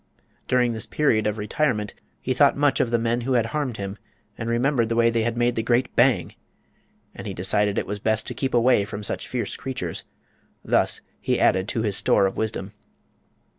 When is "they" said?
5.11-5.21